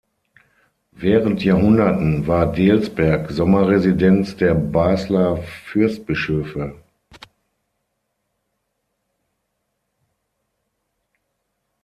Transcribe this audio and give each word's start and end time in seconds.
Während 0.93 1.43
Jahrhunderten 1.43 2.25
war 2.25 2.51
Delsberg 2.51 3.29
Sommerresidenz 3.29 4.35
der 4.35 4.55
Basler 4.55 5.37
Fürstbischöfe. 5.43 6.75